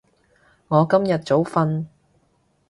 [0.69, 1.85] 我今晚早瞓